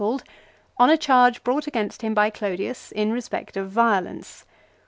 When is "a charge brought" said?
0.89-1.67